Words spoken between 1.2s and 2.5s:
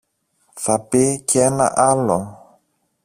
κι ένα άλλο